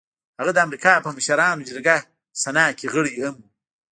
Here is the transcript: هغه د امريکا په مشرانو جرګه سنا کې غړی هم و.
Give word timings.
هغه 0.39 0.51
د 0.53 0.57
امريکا 0.65 0.91
په 1.05 1.09
مشرانو 1.17 1.67
جرګه 1.69 1.97
سنا 2.41 2.65
کې 2.77 2.85
غړی 2.93 3.15
هم 3.23 3.35
و. 3.37 3.43